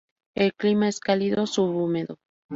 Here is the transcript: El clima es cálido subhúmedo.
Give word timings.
El 0.33 0.55
clima 0.55 0.87
es 0.87 0.99
cálido 0.99 1.45
subhúmedo. 1.45 2.17